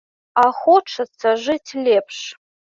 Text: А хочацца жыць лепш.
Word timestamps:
А 0.43 0.45
хочацца 0.61 1.35
жыць 1.45 1.71
лепш. 1.85 2.17